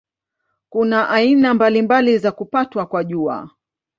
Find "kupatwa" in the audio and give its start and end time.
2.31-2.85